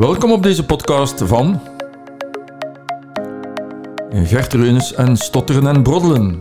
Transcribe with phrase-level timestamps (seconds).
[0.00, 1.60] Welkom op deze podcast van
[4.10, 6.40] Gert Reunis en Stotteren en Broddelen.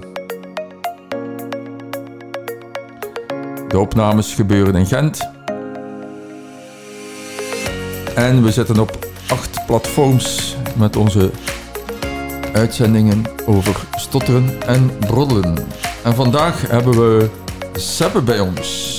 [3.68, 5.30] De opnames gebeuren in Gent.
[8.16, 11.32] En we zitten op acht platforms met onze
[12.54, 15.57] uitzendingen over stotteren en broddelen.
[16.04, 17.30] En vandaag hebben we
[17.73, 18.98] Seppe bij ons.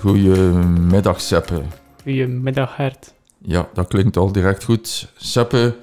[0.00, 1.62] Goedemiddag, Seppe.
[2.02, 3.13] Goedemiddag, Hert.
[3.46, 5.12] Ja, dat klinkt al direct goed.
[5.16, 5.76] Seppe,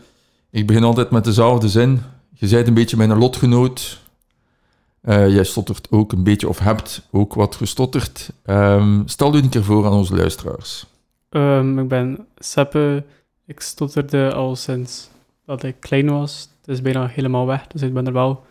[0.50, 2.02] ik begin altijd met dezelfde zin.
[2.34, 4.02] Je bent een beetje mijn lotgenoot.
[5.02, 8.34] Eh, jij stottert ook een beetje, of hebt ook wat gestotterd.
[8.46, 10.86] Ehm, stel u een keer voor aan onze luisteraars.
[11.30, 13.04] Um, ik ben Seppe.
[13.46, 15.09] Ik stotterde al sinds
[15.46, 16.50] dat ik klein was.
[16.59, 18.46] Het is bijna helemaal weg, dus ik ben er wel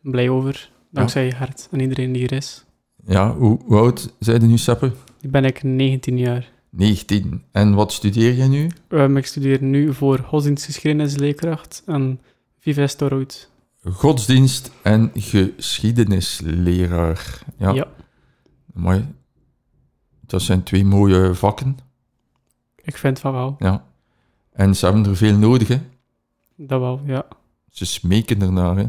[0.00, 0.70] blij over.
[0.90, 1.36] Dankzij ja.
[1.36, 2.64] Hert en iedereen die hier is.
[3.06, 4.92] Ja, hoe, hoe oud zijn je nu, Seppe?
[5.20, 6.52] Nu ben ik 19 jaar.
[6.76, 7.44] 19.
[7.52, 8.70] En wat studeer je nu?
[8.88, 12.20] Um, ik studeer nu voor godsdienstgeschiedenisleerkracht en
[12.58, 13.50] Vives Toroid.
[13.82, 17.42] Godsdienst en geschiedenisleraar.
[17.58, 17.72] Ja.
[17.72, 17.86] ja.
[18.72, 19.04] Mooi.
[20.20, 21.78] Dat zijn twee mooie vakken.
[22.82, 23.56] Ik vind van wel.
[23.58, 23.84] Ja.
[24.52, 25.80] En ze hebben er veel nodig, hè?
[26.56, 27.26] Dat wel, ja.
[27.70, 28.86] Ze smeken ernaar, hè?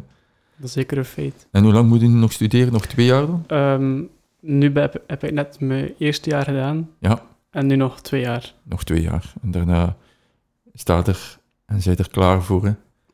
[0.55, 1.47] Dat is zeker een feit.
[1.51, 2.73] En hoe lang moet je nog studeren?
[2.73, 3.43] Nog twee jaar dan?
[3.47, 6.89] Um, nu heb, heb, ik net mijn eerste jaar gedaan.
[6.99, 7.23] Ja.
[7.55, 8.53] En nu nog twee jaar.
[8.63, 9.33] Nog twee jaar.
[9.41, 9.95] En daarna
[10.73, 12.71] staat er en zijt er klaar voor, hè?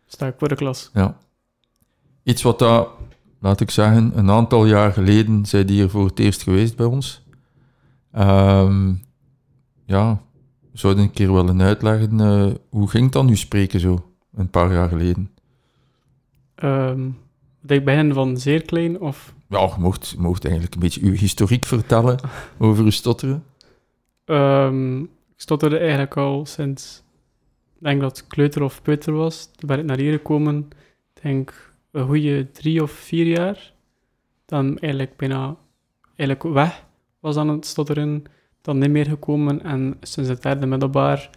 [0.07, 0.89] Sta ik voor de klas.
[0.93, 1.17] Ja.
[2.23, 2.89] Iets wat dat,
[3.39, 6.85] laat ik zeggen, een aantal jaar geleden zijn die hier voor het eerst geweest bij
[6.85, 7.25] ons.
[8.17, 9.03] Um,
[9.85, 10.21] ja,
[10.73, 14.73] zouden een keer willen uitleggen, uh, hoe ging het dan nu spreken zo, een paar
[14.73, 15.31] jaar geleden?
[16.63, 17.17] Um,
[17.65, 19.33] ik begin van zeer klein, of...
[19.49, 22.19] Ja, je mocht, je mocht eigenlijk een beetje uw historiek vertellen
[22.59, 23.43] over uw stotteren.
[24.25, 27.03] Um, ik stotterde eigenlijk al sinds,
[27.75, 29.51] ik denk dat kleuter of peuter was.
[29.51, 30.69] Toen ben ik naar hier gekomen,
[31.21, 33.73] denk een goede drie of vier jaar.
[34.45, 35.55] Dan eigenlijk bijna
[36.15, 36.85] eigenlijk weg
[37.19, 38.23] was aan het stotteren.
[38.61, 41.29] Dan niet meer gekomen en sinds het derde middelbaar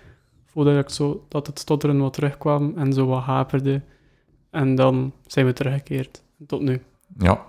[0.44, 3.82] voelde ik zo dat het stotteren wat terugkwam en zo wat haperde.
[4.50, 6.82] En dan zijn we teruggekeerd tot nu.
[7.18, 7.44] Ja,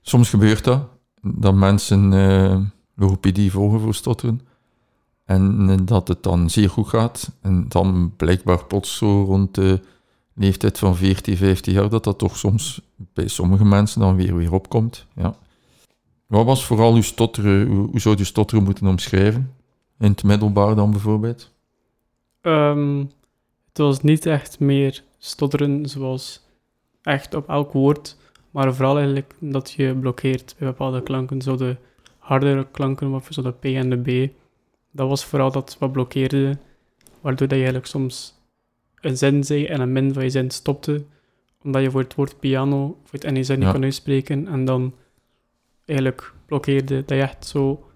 [0.00, 0.88] soms gebeurt dat,
[1.22, 2.60] dat mensen uh,
[2.94, 4.40] logopedie volgen voor stotteren.
[5.28, 7.32] En dat het dan zeer goed gaat.
[7.42, 9.80] En dan blijkbaar plots zo rond de
[10.34, 14.52] leeftijd van 14, 15 jaar, dat dat toch soms bij sommige mensen dan weer, weer
[14.52, 15.06] opkomt.
[15.14, 15.36] Ja.
[16.26, 17.66] Wat was vooral uw stotteren?
[17.66, 19.54] Hoe, zou je stotteren moeten omschrijven?
[19.98, 21.52] In het middelbaar dan bijvoorbeeld?
[22.42, 23.10] Um,
[23.68, 26.46] het was niet echt meer stotteren zoals
[27.02, 28.16] echt op elk woord,
[28.50, 31.42] maar vooral eigenlijk dat je blokkeert bij bepaalde klanken.
[31.42, 31.76] Zo de
[32.18, 34.32] hardere klanken, of zo de P en de B.
[34.90, 36.58] Dat was vooral dat wat blokkeerde,
[37.20, 38.34] waardoor dat je eigenlijk soms
[39.00, 41.04] een zin zei en een min van je zin stopte,
[41.62, 43.72] omdat je voor het woord piano voor het ene zin niet Ja.
[43.72, 44.94] kon uitspreken en dan
[45.84, 47.88] eigenlijk blokkeerde dat je echt zo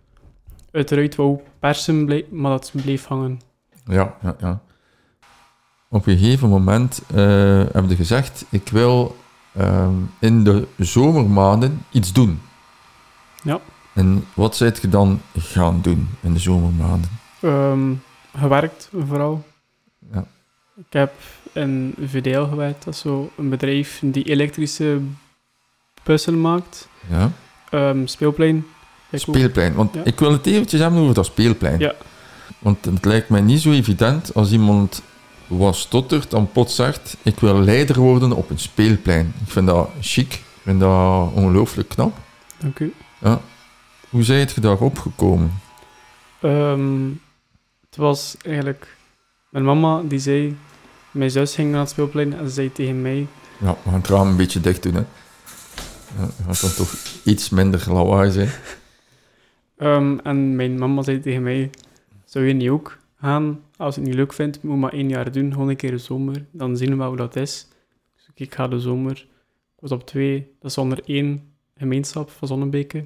[0.71, 3.41] uiteraard wou persen, blij- maar dat bleef hangen.
[3.85, 4.63] Ja, ja, ja.
[5.89, 9.17] Op een gegeven moment eh heb je gezegd, ik wil
[9.55, 12.41] ehm, in de zomermaanden iets doen.
[13.43, 13.61] Ja.
[13.93, 17.11] En wat zijt je dan gaan doen in de zomermaanden?
[17.41, 17.93] Ehm,
[18.37, 19.45] gewerkt, vooral.
[20.13, 20.25] Ja.
[20.77, 21.13] Ik heb
[21.53, 25.01] in VDL gewerkt, dat is zo een bedrijf die elektrische
[26.03, 26.89] bussen maakt.
[27.11, 27.31] Ja?
[27.71, 28.65] Ehm, speelplein.
[29.13, 29.75] Speelplein.
[29.75, 30.05] Want Ja.
[30.05, 31.79] ik wil het eventjes hebben over dat speelplein.
[31.79, 31.95] Ja.
[32.59, 35.03] Want het lijkt mij niet zo evident als iemand
[35.47, 39.33] wat stottert dan plots zegt, ik wil leider worden op een speelplein.
[39.45, 40.33] Ik vind dat chic.
[40.33, 42.17] Ik vind dat ongelooflijk knap.
[42.59, 42.95] Dank u.
[43.21, 43.41] Ja.
[44.13, 45.53] Hoe zijt je daarop gekomen?
[46.41, 47.09] Ehm,
[47.87, 48.97] het was eigenlijk...
[49.51, 50.57] Mijn mama, die zei...
[51.11, 53.27] Mijn zus ging naar het speelplein en ze zei tegen mij...
[53.61, 55.03] Ja, we gaan het raam een beetje dicht doen, hè.
[56.47, 58.51] Gaat dan toch iets minder lawaai zijn.
[59.77, 61.71] ehm, en mijn mama zei tegen mij...
[62.25, 63.61] Zou je niet ook gaan?
[63.77, 65.53] Als je het niet leuk vindt, moet je maar één jaar doen.
[65.53, 66.45] Gewoon een keer de zomer.
[66.51, 67.69] Dan zien we wel hoe dat is.
[68.17, 69.13] Dus ik- ik ga de zomer.
[69.75, 70.55] Ik was op twee.
[70.61, 73.05] Dat is onder één gemeenschap van Zonnebeke.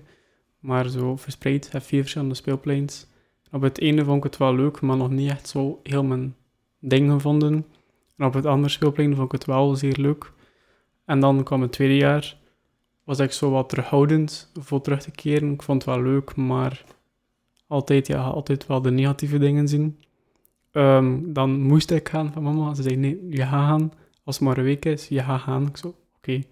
[0.67, 1.73] Maar zo verspreid.
[1.73, 3.07] heb vier verschillende speelpleins.
[3.51, 6.35] Op het ene vond ik het wel leuk, maar nog niet echt zo heel mijn
[6.81, 7.67] ding gevonden.
[8.17, 10.33] En op het andere speelplein vond ik het wel zeer leuk.
[11.05, 12.37] En dan kwam het tweede jaar.
[13.05, 15.53] Was ik zo wat terughoudend voor terug te keren.
[15.53, 16.85] Ik vond het wel leuk, maar
[17.67, 20.03] altijd, ja, altijd wel de negatieve dingen zien.
[20.71, 22.75] Ehm, dan moest ik gaan van mama.
[22.75, 23.93] Ze zei, nee, je gaat gaan.
[24.25, 25.67] Als het maar een week is, je gaat gaan.
[25.67, 26.49] Ik zo, oké, ik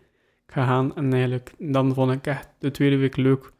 [0.46, 0.96] ga gaan.
[0.96, 3.52] En eigenlijk, dan vond ik echt de tweede week leuk.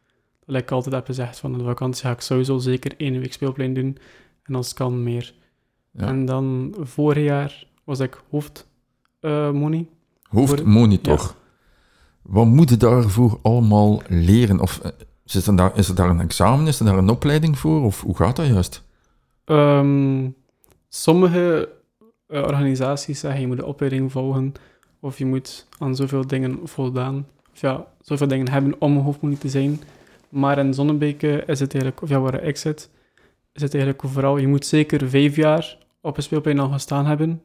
[0.47, 3.75] Dat ik altijd heb gezegd, van de vakantie ga ik sowieso zeker één week speelplein
[3.75, 3.99] doen.
[4.43, 5.35] En als het kan meer.
[5.91, 6.07] Ja.
[6.07, 9.89] En dan vorig jaar was ik hoofdmoney.
[10.23, 11.35] Hoofdmonitor.
[12.23, 14.61] Wat moet je daarvoor allemaal leren?
[14.61, 14.91] Of eh,
[15.25, 16.67] is er, daar, is er daar een examen?
[16.67, 17.85] Is er daar een opleiding voor?
[17.85, 18.83] Of hoe gaat dat juist?
[19.45, 20.29] Ehm,
[20.89, 21.69] sommige
[22.27, 24.53] eh, organisaties zeggen je moet de opleiding volgen
[25.01, 27.27] of je moet aan zoveel dingen voldaan.
[27.53, 29.81] Of ja, zoveel dingen hebben om hoofdmonitor te zijn.
[30.35, 32.91] Maar in Zonnebeke is het eigenlijk, of ja, waar ik zit,
[33.53, 37.43] is het eigenlijk vooral, je moet zeker vijf jaar op een speelplein al gestaan hebben.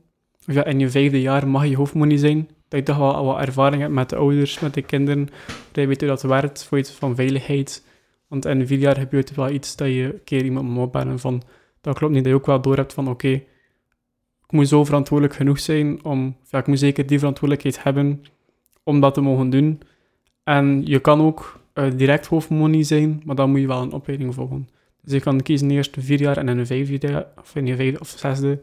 [0.48, 2.50] Of ja, in je vijfde jaar mag je hoofdmonitor zijn.
[2.68, 5.26] Dat je toch wel wat ervaring hebt met de ouders, met de kinderen.
[5.72, 7.84] Dat je weet hoe dat werkt, voor iets van veiligheid.
[8.28, 11.20] Want in vier jaar gebeurt er wel iets dat je een keer iemand moet opbellen
[11.20, 11.44] van
[11.82, 15.36] dat klopt niet, dat je ook wel door hebt van oké, ik moet zo verantwoordelijk
[15.36, 18.24] genoeg zijn om, ja, ik moet zeker die verantwoordelijkheid hebben
[18.84, 19.82] om dat te mogen doen.
[20.44, 24.34] En je kan ook uh, direct hoofdmoney zijn, maar dan moet je wel een opleiding
[24.34, 24.70] volgen.
[25.02, 28.00] Dus je kan kiezen eerst vier jaar en in een vijfde, of in je vijfde
[28.00, 28.62] of zesde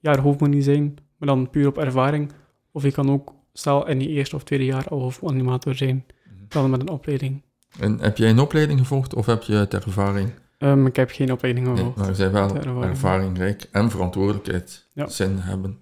[0.00, 2.32] jaar hoofdmoney zijn, maar dan puur op ervaring.
[2.72, 6.04] Of je kan ook, stel in je eerste of tweede jaar al hoofdanimator zijn,
[6.48, 7.42] dan met een opleiding.
[7.80, 10.30] En heb jij een opleiding gevolgd of heb je het ervaring?
[10.58, 11.96] Um, ik heb geen opleiding Nee, gevolgd.
[11.96, 12.84] maar je bent wel ervaring.
[12.84, 15.08] ervaringrijk en verantwoordelijkheid Ja.
[15.08, 15.78] zin hebben.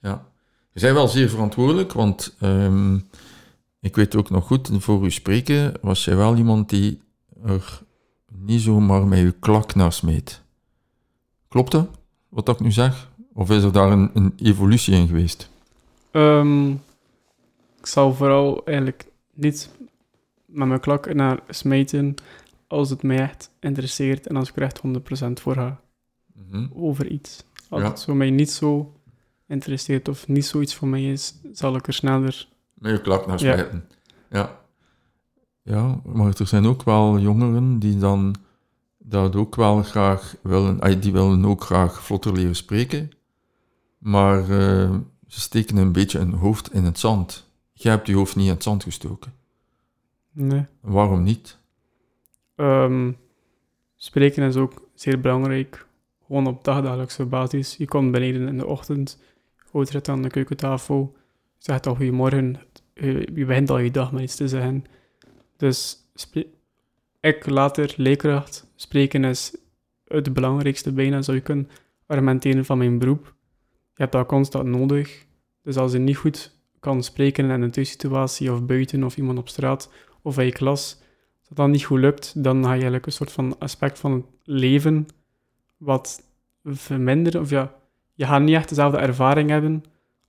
[0.00, 0.26] Ja.
[0.72, 2.98] Je bent wel zeer verantwoordelijk, want ehm,
[3.80, 7.00] ik weet ook nog goed, voor u spreken was jij wel iemand die
[7.44, 7.82] er
[8.32, 10.42] niet zomaar met je klak naar smeet.
[11.48, 11.88] Klopt dat,
[12.28, 13.10] wat ik nu zeg?
[13.32, 15.50] Of is er daar een, een evolutie in geweest?
[16.10, 16.70] Ehm,
[17.78, 19.70] ik zal vooral eigenlijk niet
[20.46, 22.14] met mijn klok naar smijten
[22.66, 25.80] als het mij echt interesseert en als ik er echt 100% voor ga
[26.48, 26.66] Mhm.
[26.74, 27.44] over iets.
[27.68, 27.88] Als Ja.
[27.88, 28.94] het zo mij niet zo
[29.48, 32.48] interesseert of niet zoiets voor mij is, zal ik er sneller...
[32.80, 33.52] Met je klak naar Ja.
[33.52, 33.84] smijten.
[34.30, 34.58] Ja.
[35.62, 38.34] Ja, maar er zijn ook wel jongeren die dan
[38.98, 43.10] dat ook wel graag willen, die willen ook graag vlotter leren spreken,
[43.98, 44.94] maar eh,
[45.26, 47.48] ze steken een beetje hun hoofd in het zand.
[47.72, 49.32] Jij hebt je hoofd niet in het zand gestoken.
[50.32, 50.66] Nee.
[50.80, 51.58] Waarom niet?
[52.54, 53.12] Ehm,
[53.96, 55.86] spreken is ook zeer belangrijk.
[56.26, 57.76] Gewoon op dagdagelijkse basis.
[57.76, 59.18] Je komt beneden in de ochtend,
[59.72, 61.18] je zit aan de keukentafel, je
[61.58, 62.60] zegt al goedemorgen,
[63.00, 64.84] je begint al je dag met iets te zeggen.
[65.56, 65.96] Dus
[67.20, 69.56] ik later, leerkracht, spreken is
[70.04, 71.68] het belangrijkste bijna, zou je kunnen
[72.06, 73.34] argumenteren van mijn beroep.
[73.94, 75.26] Je hebt dat constant nodig.
[75.62, 79.48] Dus als je niet goed kan spreken in een thuissituatie of buiten of iemand op
[79.48, 79.90] straat
[80.22, 80.96] of in je klas,
[81.38, 84.12] als dat dan niet goed lukt, dan ga je eigenlijk een soort van aspect van
[84.12, 85.06] het leven
[85.76, 86.22] wat
[86.64, 87.40] verminderen.
[87.40, 87.74] Of ja,
[88.14, 89.84] je gaat niet echt dezelfde ervaring hebben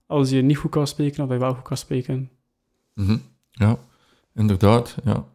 [0.05, 2.29] als je niet goed kan spreken of je wel goed kan spreken.
[3.01, 3.17] Mhm.
[3.51, 3.77] Ja,
[4.33, 4.95] inderdaad.
[5.03, 5.25] Ja.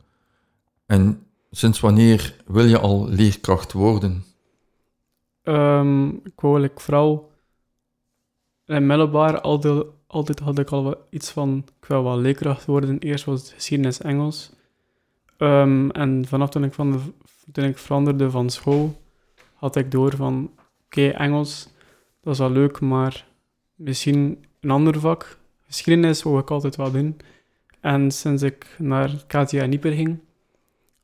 [0.86, 4.24] En sinds wanneer wil je al leerkracht worden?
[5.42, 7.30] Ehm, ik wou eigenlijk vooral
[8.66, 12.98] in middelbaar altijd, altijd had ik al wel iets van ik wil wel leerkracht worden.
[12.98, 14.50] Eerst was het geschiedenis Engels.
[15.36, 17.14] Ehm, en vanaf toen ik, van
[17.52, 19.02] toen ik veranderde van school,
[19.54, 20.50] had ik door van
[20.84, 21.68] oké, Engels,
[22.20, 23.26] dat is wel leuk, maar
[23.74, 25.38] misschien een ander vak.
[25.66, 27.16] Geschiedenis wou ik altijd wel doen.
[27.86, 30.18] En sinds ik naar KTH Nieper ging,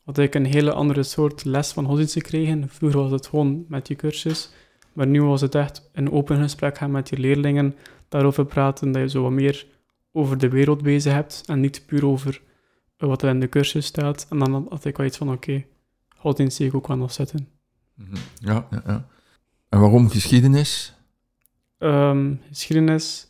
[0.05, 2.69] had ik een hele andere soort les van godsdienst gekregen.
[2.69, 4.51] Vroeger was het gewoon met je cursus,
[4.93, 7.75] maar nu was het echt een open gesprek gaan met je leerlingen,
[8.09, 9.67] daarover praten, dat je zo wat meer
[10.13, 12.41] over de wereld bezig hebt en niet puur over
[12.97, 14.27] eh, wat er in de cursus staat.
[14.31, 15.65] En dan had ik wel iets van, oké,
[16.17, 17.49] godsdienst zie ik ook wel nog zitten.
[17.95, 18.17] Mhm.
[18.35, 19.07] Ja, ja, ja.
[19.69, 20.95] En waarom geschiedenis?
[21.79, 23.27] Ehm, geschiedenis,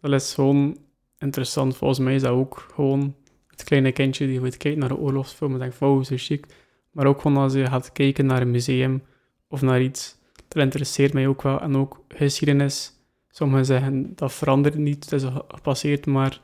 [0.00, 0.82] dat is gewoon
[1.24, 1.76] interessant.
[1.76, 3.14] Volgens mij is dat ook gewoon
[3.46, 6.46] het kleine kindje die goed kijkt naar een oorlogsfilm en denkt, wauw, zo chic.
[6.90, 9.02] Maar ook gewoon als je gaat kijken naar een museum
[9.48, 10.16] of naar iets,
[10.48, 11.60] dat interesseert mij ook wel.
[11.60, 12.92] En ook geschiedenis,
[13.28, 16.40] sommigen zeggen, dat verandert niet, het is gepasseerd, maar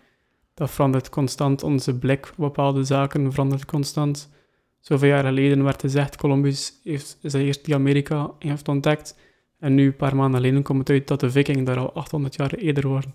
[0.54, 1.62] dat verandert constant.
[1.62, 4.30] Onze blik op bepaalde zaken verandert constant.
[4.80, 9.18] Zoveel jaar geleden werd gezegd, Columbus heeft, is de eerste die Amerika heeft ontdekt.
[9.58, 12.34] En nu, een paar maanden geleden, komt het uit dat de vikingen daar al 800
[12.34, 13.14] jaar eerder waren.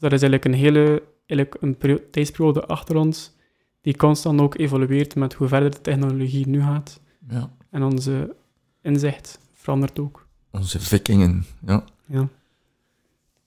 [0.00, 3.32] Dat is eigenlijk een hele eigenlijk een perio- tijdsperiode achter ons,
[3.80, 7.00] die constant ook evolueert met hoe verder de technologie nu gaat.
[7.28, 7.50] Ja.
[7.70, 8.36] En onze
[8.82, 10.26] inzicht verandert ook.
[10.50, 11.84] Onze vikingen, ja.
[12.06, 12.28] Ja.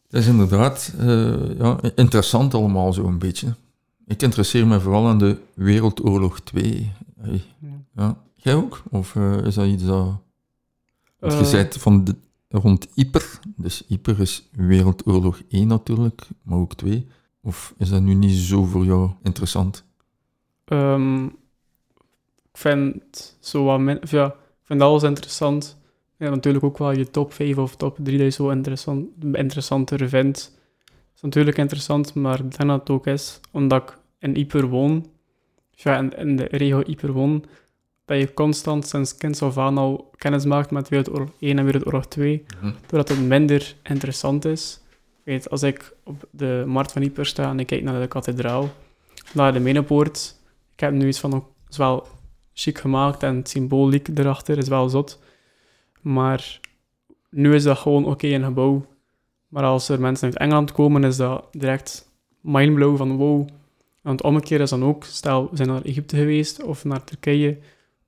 [0.07, 3.55] Dat is inderdaad eh, ja, interessant allemaal zo'n beetje.
[4.07, 6.91] Ik interesseer me vooral aan de Wereldoorlog 2.
[7.22, 7.69] Hey, Ja.
[7.95, 8.17] ja.
[8.36, 8.83] Jij ook?
[8.89, 10.17] Of eh, is dat iets dat...
[11.19, 12.15] Want je Eh, zei het van de,
[12.60, 17.07] rond Yper, dus Yper is Wereldoorlog 1 natuurlijk, maar ook 2.
[17.41, 19.86] Of is dat nu niet zo voor jou interessant?
[20.65, 21.25] Ehm,
[22.51, 25.77] ik vind zo wat min, ja, ik vind alles interessant,
[26.17, 30.57] ja, natuurlijk ook wel je top 5 of top 3 dat zo interessant, interessanter vindt.
[31.15, 35.05] Is natuurlijk interessant, maar ik denk dat het ook is, omdat ik in Ieper woon,
[35.72, 37.45] ja, in, in de regio Ieper woon,
[38.05, 42.05] dat je constant sinds kind af aan al kennis maakt met Wereldoorlog 1 en Wereldoorlog
[42.07, 42.72] 2, Mhm.
[42.88, 44.79] doordat het minder interessant is.
[45.24, 48.69] Weet, als ik op de markt van Ieper sta en ik kijk naar de kathedraal,
[49.33, 50.36] naar de Menepoort,
[50.74, 52.07] ik heb nu iets van, het is wel
[52.53, 55.19] chic gemaakt en het symboliek erachter is wel zot.
[56.01, 56.60] Maar
[57.29, 58.86] nu is dat gewoon oké, een gebouw.
[59.48, 62.10] Maar als er mensen uit Engeland komen, is dat direct
[62.41, 63.48] mindblow van wow.
[64.03, 67.57] En het omgekeerde is dan ook, stel, we zijn naar Egypte geweest of naar Turkije.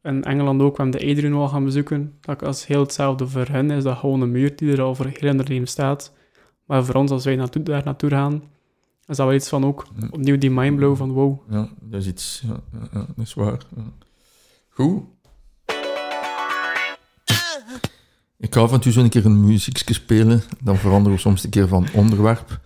[0.06, 2.14] En Engeland ook, we hebben de Adrian Wall gaan bezoeken.
[2.22, 5.12] Dat is heel hetzelfde voor hen, is dat gewoon een muur die er al voor
[5.14, 6.14] heel leven staat.
[6.66, 8.44] Maar voor ons, als wij naartoe, daar naartoe gaan,
[9.06, 11.40] is dat wel iets van ook opnieuw die mindblow van wow.
[11.50, 12.44] Ja, dat is iets.
[12.48, 13.62] Ja, dat is waar.
[13.76, 13.84] Ja.
[14.70, 15.04] Goed.
[18.38, 20.44] Ik ga af en toe zo een keer een muziekje spelen.
[20.64, 22.60] Dan veranderen we soms een keer van onderwerp.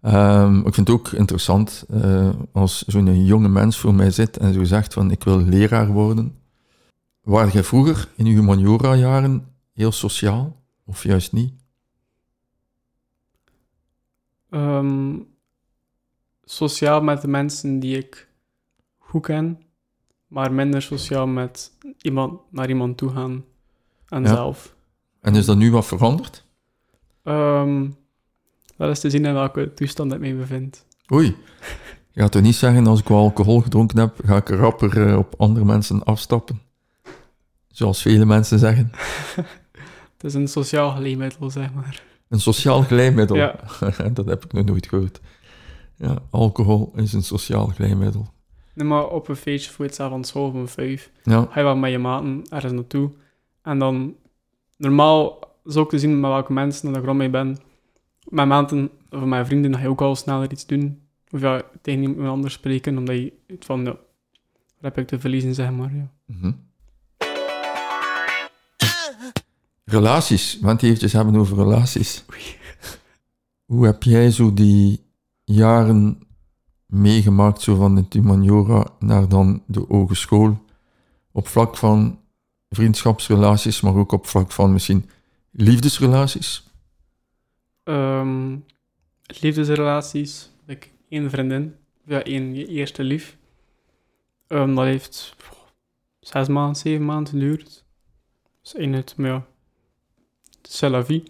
[0.00, 4.54] Ehm, ik vind het ook interessant eh, als zo'n jonge mens voor mij zit en
[4.54, 6.44] zo zegt van ik wil leraar worden.
[7.26, 11.52] Waar jij vroeger in je humaniora-jaren heel sociaal of juist niet?
[14.50, 15.14] Ehm,
[16.44, 18.28] sociaal met de mensen die ik
[18.98, 19.60] goed ken,
[20.26, 23.44] maar minder sociaal met iemand naar iemand toe gaan
[24.08, 24.28] en Ja.
[24.28, 24.74] zelf.
[25.20, 26.44] En is dat nu wat veranderd?
[27.22, 27.90] Ehm,
[28.76, 30.86] dat is te zien in welke toestand ik me bevind.
[31.12, 31.36] Oei.
[32.10, 35.16] Je gaat toch niet zeggen, als ik wel alcohol gedronken heb, ga ik rapper eh,
[35.18, 36.60] op andere mensen afstappen?
[37.76, 38.90] Zoals vele mensen zeggen.
[40.16, 42.02] Het is een sociaal geleemiddel, zeg maar.
[42.28, 43.36] Een sociaal glijmiddel.
[43.36, 43.56] Ja.
[44.12, 45.20] dat heb ik nog nooit gehoord.
[45.96, 48.26] Ja, alcohol is een sociaal glijmiddel.
[48.74, 51.90] Nee, maar op een feestje voor het avond om vijf, Ja, ga je wel met
[51.90, 53.10] je maten ergens naartoe.
[53.62, 54.14] En dan,
[54.76, 57.58] normaal is ook te zien met welke mensen dat ik rond mee ben.
[58.28, 61.00] Met maten of met vrienden ga je ook al sneller iets doen.
[61.30, 63.98] Of ja, tegen iemand anders spreken, omdat je het van, ja, wat
[64.80, 65.94] heb ik te verliezen, zeg maar.
[65.94, 66.10] Ja.
[66.26, 66.52] Mhm.
[69.90, 72.24] Relaties, want eventjes hebben over relaties.
[73.64, 75.04] Hoe heb jij zo die
[75.44, 76.20] jaren
[76.86, 80.58] meegemaakt, zo van het humaniora naar dan de hogeschool,
[81.32, 82.20] op vlak van
[82.68, 85.10] vriendschapsrelaties, maar ook op vlak van misschien
[85.50, 86.70] liefdesrelaties?
[87.82, 88.56] Ehm,
[89.40, 91.74] liefdesrelaties, ik één vriendin,
[92.04, 93.36] ja, één je eerste lief.
[94.46, 95.36] Ehm, dat heeft
[96.20, 97.84] zes maanden, zeven maanden geduurd.
[98.42, 99.46] Dat is één uit, maar ja,
[100.68, 101.22] c'est la vie.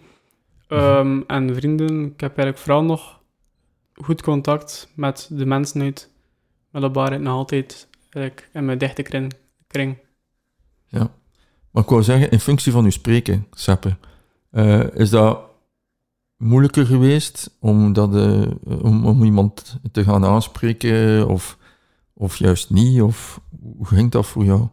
[0.67, 3.19] Ehm, en vrienden, ik heb eigenlijk vooral nog
[3.93, 6.09] goed contact met de mensen uit
[6.71, 9.33] middelbaar nog altijd eigenlijk, in mijn dichte kring.
[9.67, 9.97] kring.
[11.71, 13.97] Maar ik wou zeggen, in functie van uw spreken, Seppe,
[14.49, 15.39] eh, is dat
[16.37, 18.49] moeilijker geweest om, dat, eh,
[18.83, 21.57] om, om iemand te gaan aanspreken of,
[22.13, 23.01] of juist niet?
[23.01, 23.41] Of
[23.77, 24.67] hoe ging dat voor jou?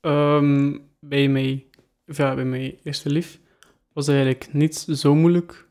[0.00, 1.66] Ehm, bij, mij,
[2.04, 3.40] ja, bij mijn eerste lief
[3.98, 5.66] was het eigenlijk niet zo moeilijk,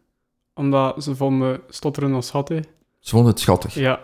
[0.53, 2.63] omdat ze van me stotteren als schatten.
[2.99, 3.73] Ze vonden het schattig.
[3.73, 3.99] Ja,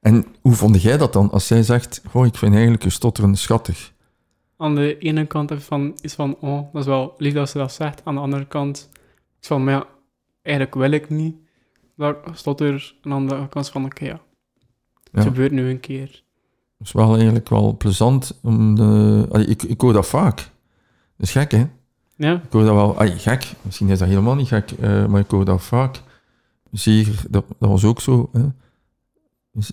[0.00, 3.36] En hoe vond jij dat dan als zij zegt, goh, ik vind eigenlijk je stotteren
[3.36, 3.92] schattig?
[4.56, 7.72] aan de ene kant van, is van, oh, dat is wel lief dat ze dat
[7.72, 8.00] zegt.
[8.04, 8.88] Aan de andere kant
[9.40, 9.86] is van, maar ja,
[10.42, 11.36] eigenlijk wil ik niet
[11.96, 12.94] dat ik stotter.
[13.02, 14.20] En aan de andere kant is van, oké, ja,
[15.02, 15.22] het Ja.
[15.22, 16.22] gebeurt nu een keer.
[16.78, 18.38] Dat is wel eigenlijk wel plezant.
[18.42, 20.36] Om de, allee, ik, ik hoor dat vaak.
[21.16, 21.64] Dat is gek, hè?
[22.20, 25.20] Ja, Ik hoor dat wel, ay, gek, misschien is dat helemaal niet gek, eh, maar
[25.20, 26.02] ik hoor dat vaak.
[26.70, 28.30] Zeker, dat, dat was ook zo.
[28.32, 28.46] Hè.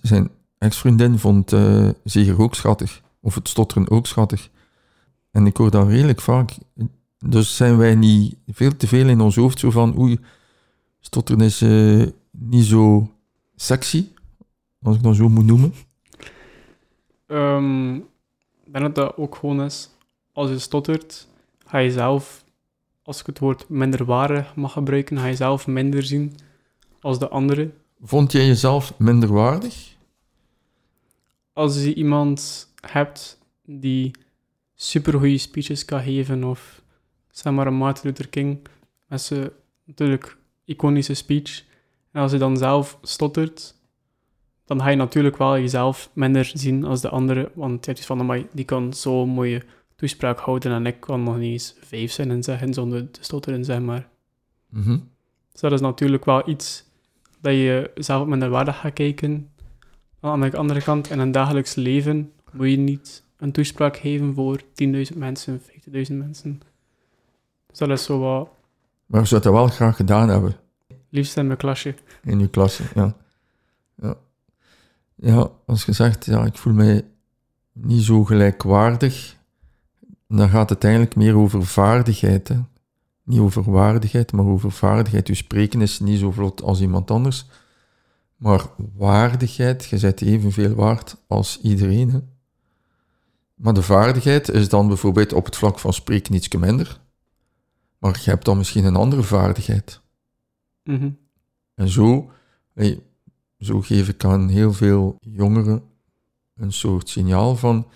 [0.01, 4.49] Zijn ex-vriendin vond eh Zeger ook schattig, of het stotteren ook schattig.
[5.31, 6.51] En ik hoor dat redelijk vaak.
[7.19, 10.19] Dus zijn wij niet veel te veel in ons hoofd zo van, oei,
[10.99, 13.11] stotteren is eh, niet zo
[13.55, 14.07] sexy,
[14.81, 15.73] als ik dat zo moet noemen.
[17.25, 19.89] Ehm, ik denk dat dat ook gewoon is,
[20.33, 21.27] als je stottert,
[21.67, 22.43] ga je zelf,
[23.01, 26.35] als ik het woord minderwaardig mag gebruiken, ga je zelf minder zien
[27.01, 27.71] als de andere.
[28.01, 29.95] Vond jij jezelf minderwaardig?
[31.53, 34.11] Als je iemand hebt die
[34.75, 36.81] supergoeie speeches kan geven, of
[37.31, 38.59] zeg maar een Martin Luther King,
[39.07, 39.49] met zijn
[39.83, 41.63] natuurlijk iconische speech,
[42.11, 43.75] en als je dan zelf stottert,
[44.65, 48.07] dan ga je natuurlijk wel jezelf minder zien als de andere, want je hebt iets
[48.07, 49.63] van, amai, die kan zo'n mooie
[49.97, 53.79] toespraak houden en ik kan nog niet eens vijf zinnen zeggen zonder te stotteren, zeg
[53.79, 54.07] maar.
[55.51, 56.83] Dus dat is natuurlijk wel iets
[57.41, 59.49] dat je zelf minder waardig gaat kijken.
[60.19, 64.61] Aan de andere kant, in een dagelijks leven moet je niet een toespraak geven voor
[64.61, 66.61] 10.000 mensen, 50.000 mensen.
[67.67, 68.49] Dus dat is zo wat
[69.05, 70.55] Maar je zou dat wel graag gedaan hebben
[71.09, 71.95] liefst in mijn klasje.
[72.23, 72.83] in je klasse.
[72.95, 73.15] Ja.
[74.01, 74.15] Ja.
[75.15, 77.05] ja, als je zegt, ja, ik voel mij
[77.73, 79.36] niet zo gelijkwaardig,
[80.27, 82.47] dan gaat het eigenlijk meer over vaardigheid.
[82.47, 82.59] Hè.
[83.23, 85.27] Niet over waardigheid, maar over vaardigheid.
[85.27, 87.45] Je spreken is niet zo vlot als iemand anders.
[88.35, 88.65] Maar
[88.95, 92.11] waardigheid, je bent evenveel waard als iedereen.
[92.11, 92.19] Hè.
[93.55, 96.99] Maar de vaardigheid is dan bijvoorbeeld op het vlak van spreken iets minder.
[97.97, 100.01] Maar je hebt dan misschien een andere vaardigheid.
[100.83, 101.09] Mhm.
[101.75, 102.29] En zo,
[102.73, 103.03] hey,
[103.59, 105.83] zo geef ik aan heel veel jongeren
[106.55, 107.87] een soort signaal van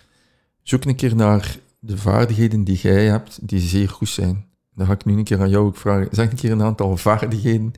[0.62, 4.46] zoek een keer naar de vaardigheden die jij hebt, die zeer goed zijn.
[4.74, 6.08] Dan ga ik nu een keer aan jou ook vragen.
[6.12, 7.72] Zeg een keer een aantal vaardigheden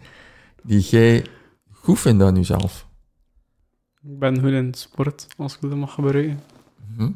[0.63, 1.25] die jij
[1.71, 2.87] goed vindt aan jezelf.
[4.01, 6.39] Ik ben goed in sport, als ik dat mag gebruiken.
[6.95, 7.11] Mhm.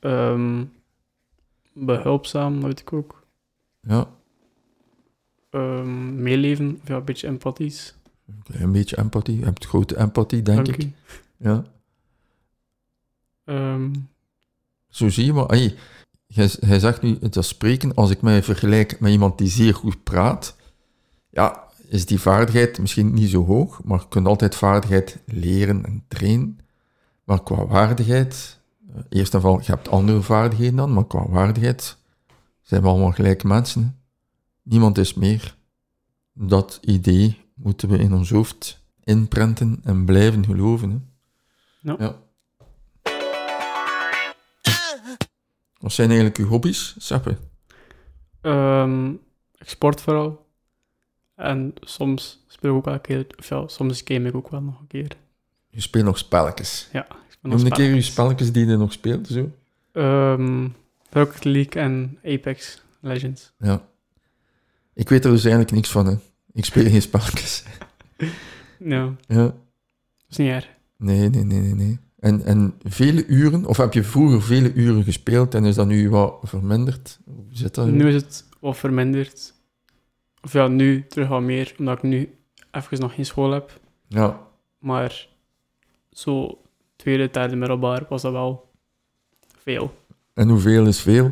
[0.00, 0.64] Ehm,
[1.72, 3.22] behulpzaam, dat weet ik ook.
[3.80, 4.08] Ja,
[5.50, 7.94] Ehm, meeleven, ja, een beetje empathisch.
[8.46, 9.38] een beetje empathie.
[9.38, 10.84] Je hebt grote empathie, denk Dank ik.
[10.86, 10.92] u.
[11.36, 11.64] Ja.
[13.44, 13.90] Ehm,
[14.94, 15.46] Zo zie je maar.
[15.46, 15.74] Hey,
[16.26, 19.74] hij, hij zegt nu, het is spreken, als ik mij vergelijk met iemand die zeer
[19.74, 20.56] goed praat,
[21.30, 26.04] ja, is die vaardigheid misschien niet zo hoog, maar je kunt altijd vaardigheid leren en
[26.08, 26.58] trainen.
[27.24, 31.96] Maar qua waardigheid, eh, eerst en vooral, je hebt andere vaardigheden dan, maar qua waardigheid
[32.62, 33.98] zijn we allemaal gelijke mensen.
[34.62, 35.56] Niemand is meer.
[36.32, 40.90] Dat idee moeten we in ons hoofd inprenten en blijven geloven.
[40.90, 40.96] Hè.
[41.90, 41.96] Ja.
[41.98, 42.22] ja.
[45.84, 47.36] Wat zijn eigenlijk uw hobby's, Seppe?
[48.40, 49.10] ehm,
[49.58, 50.46] ik sport vooral.
[51.34, 54.60] En soms speel ik ook wel een keer, of ja, soms game ik ook wel
[54.62, 55.10] nog een keer.
[55.68, 56.88] Je speelt nog spelletjes.
[56.92, 58.52] Ja, ik speel nog Noem een keer uw spelletjes.
[58.52, 59.26] die je nog speelt.
[59.26, 59.50] Zo.
[59.92, 60.68] Ehm,
[61.10, 63.52] Rocket League en Apex Legends.
[63.58, 63.82] Ja.
[64.94, 66.06] Ik weet er dus eigenlijk niks van.
[66.06, 66.14] Hè.
[66.52, 67.62] Ik speel geen spelletjes.
[68.78, 69.42] Ja, Ja.
[69.44, 69.54] dat
[70.28, 70.68] is niet erg.
[70.96, 71.74] Nee, nee, nee, nee.
[71.74, 71.98] nee.
[72.24, 76.10] En, en vele uren, of heb je vroeger vele uren gespeeld en is dat nu
[76.10, 77.18] wat verminderd?
[77.24, 77.86] Hoe zit dat?
[77.86, 79.54] Nu is het wat verminderd.
[80.42, 82.34] Of ja, nu terug wat meer, omdat ik nu
[82.70, 83.80] even nog geen school heb.
[84.08, 84.40] Ja,
[84.78, 85.28] Maar
[86.10, 86.58] zo
[86.96, 88.70] tweede, derde middelbaar was dat wel
[89.58, 89.94] veel.
[90.34, 91.28] en hoeveel is veel?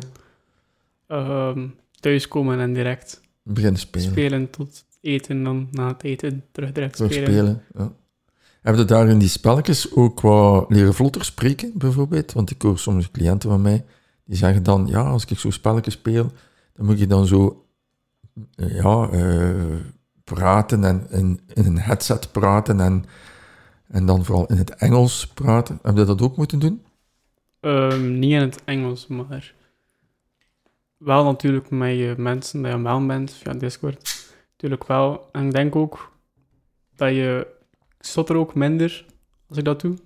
[1.07, 1.67] Ehm
[1.99, 4.09] thuiskomen en direct Beginnen spelen.
[4.11, 7.31] spelen tot eten, dan na het eten terug direct Terug spelen.
[7.33, 7.63] spelen.
[7.75, 7.93] Ja.
[8.63, 12.33] Heb je daar in die spelletjes ook wat leren vlotter spreken, bijvoorbeeld?
[12.33, 13.85] Want ik hoor soms cliënten van mij,
[14.25, 16.31] die zeggen dan, ja, als ik zo'n spelletjes speel,
[16.73, 17.65] dan moet je dan zo,
[18.55, 19.75] eh, ja, eh,
[20.23, 23.05] praten en in, een headset praten en,
[23.87, 25.79] en dan vooral in het Engels praten.
[25.81, 26.83] Heb je dat ook moeten doen?
[27.59, 29.53] Ehm, niet in het Engels, maar
[30.97, 34.31] wel natuurlijk met je mensen dat je het bent via Discord.
[34.51, 35.29] Natuurlijk wel.
[35.31, 36.11] En ik denk ook
[36.95, 37.61] dat je...
[38.03, 39.05] Ik stotter ook minder
[39.47, 39.97] als ik dat doe.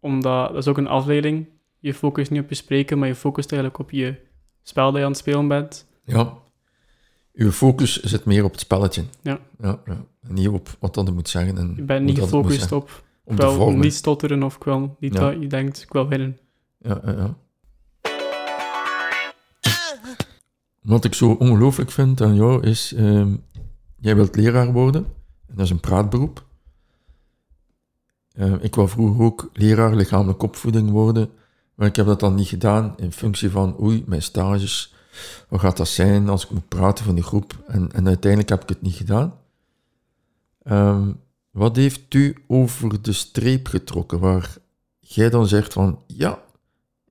[0.00, 1.48] Omdat, dat is ook een afleiding.
[1.78, 4.16] Je focust niet op je spreken, maar je focust eigenlijk op je
[4.62, 5.86] spel dat je aan het spelen bent.
[6.04, 6.38] Ja.
[7.32, 9.04] Uw focus zit meer op het spelletje.
[9.22, 9.40] Ja.
[9.60, 10.04] Ja, ja.
[10.22, 11.56] En niet op wat dat moet zeggen.
[11.56, 13.80] En Je bent niet gefocust op ik wil vormen.
[13.80, 15.20] niet stotteren of ik wil niet Ja.
[15.20, 16.38] dat je denkt, ik wil winnen.
[16.78, 17.36] Ja, ja, ja.
[20.82, 23.36] Wat ik zo ongelooflijk vind aan jou is, ehm,
[23.96, 25.04] jij wilt leraar worden.
[25.48, 26.50] En dat is een praatberoep.
[28.34, 31.30] Eh, ik wou vroeger ook leraar lichamelijke opvoeding worden,
[31.74, 34.94] maar ik heb dat dan niet gedaan in functie van, oei, mijn stages,
[35.48, 37.62] wat gaat dat zijn als ik moet praten van die groep?
[37.66, 39.38] En, en uiteindelijk heb ik het niet gedaan.
[40.62, 41.12] Ehm,
[41.50, 44.56] wat heeft u over de streep getrokken waar
[44.98, 46.42] jij dan zegt van, ja,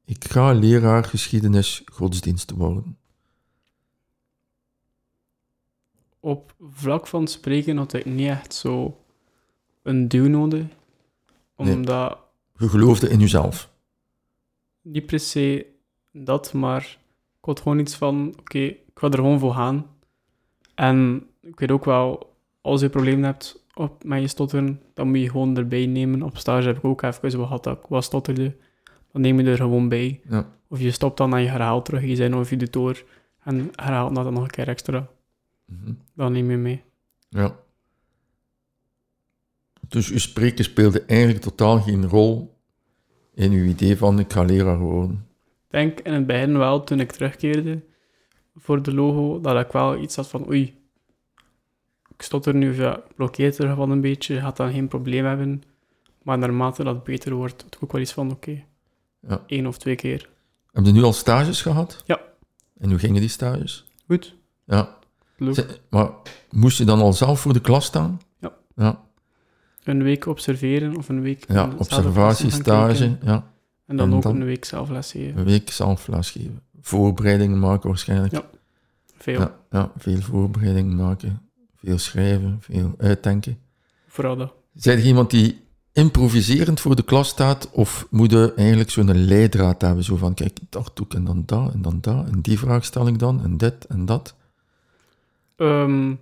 [0.05, 2.97] ik ga leraar geschiedenis godsdienst worden.
[6.19, 8.97] Op vlak van spreken had ik niet echt zo
[9.83, 10.65] een duw nodig.
[11.65, 11.75] Nee.
[11.75, 12.17] Omdat
[12.57, 13.69] Je geloofde in jezelf.
[14.81, 15.65] niet per se
[16.11, 16.97] dat, maar
[17.39, 19.85] ik had gewoon iets van, oké, ik ga er gewoon voor gaan.
[20.75, 25.19] En ik weet ook wel, als je problemen hebt op, met je stotteren, dan moet
[25.19, 26.23] je gewoon erbij nemen.
[26.23, 28.55] Op stage heb ik ook even gehad dat ik wat stotterde.
[29.11, 30.21] Dan neem je er gewoon bij.
[30.29, 30.47] Ja.
[30.67, 33.03] Of je stopt dan en je herhaalt terug je zin, of je doet door
[33.43, 35.07] en herhaalt dat dan nog een keer extra.
[35.65, 35.93] Mhm.
[36.13, 36.83] Dan neem je mee.
[37.29, 37.55] ja.
[39.91, 42.57] Dus uw spreken speelde eigenlijk totaal geen rol
[43.33, 45.25] in uw idee van ik ga leraar worden.
[45.39, 47.81] Ik denk in het begin wel, toen ik terugkeerde
[48.57, 50.79] voor de logo, dat ik wel iets had van oei,
[52.15, 55.63] ik stotter nu, ja, ik blokkeer er wel een beetje, gaat dan geen probleem hebben.
[56.23, 58.63] Maar naarmate dat beter wordt, ik ook wel iets van oké,
[59.27, 59.43] Ja.
[59.47, 60.29] één of twee keer.
[60.71, 62.03] Heb je nu al stages gehad?
[62.05, 62.21] Ja.
[62.77, 63.85] En hoe gingen die stages?
[64.07, 64.97] Goed, Ja.
[65.37, 65.53] leuk.
[65.55, 66.09] Ze- Maar
[66.49, 68.19] moest je dan al zelf voor de klas staan?
[68.39, 68.53] Ja.
[68.75, 69.03] Ja,
[69.83, 71.45] Een week observeren of een week...
[71.47, 73.17] ja observatiestage.
[73.23, 73.51] Ja,
[73.85, 75.37] En dan En ook dan- een week zelf lesgeven.
[75.39, 76.61] een week zelf lesgeven.
[76.81, 78.31] Voorbereidingen maken waarschijnlijk.
[78.33, 78.49] Ja.
[79.17, 79.39] Veel.
[79.39, 81.41] Ja, ja, veel voorbereidingen maken.
[81.75, 83.57] Veel schrijven, veel uitdenken.
[84.07, 84.53] Vooral dat.
[84.73, 85.59] Zijn je iemand die
[85.91, 87.69] improviserend voor de klas staat?
[87.71, 90.03] Of moet je eigenlijk zo'n leidraad hebben?
[90.03, 92.27] Zo van, kijk, dat doe ik en dan dat en dan dat.
[92.27, 94.35] En die vraag stel ik dan en dit en dat.
[95.55, 96.13] Ehm,